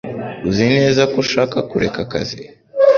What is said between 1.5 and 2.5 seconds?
kureka akazi?